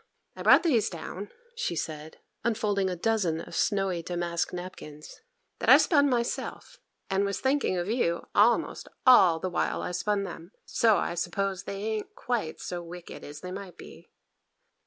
[0.35, 5.21] I brought these down,' she said, unfolding a dozen of snowy damask napkins,
[5.59, 6.79] 'that I spun myself,
[7.11, 11.65] and was thinking of you almost all the while I spun them; so I suppose
[11.65, 14.09] they ain't quite so wicked as they might be.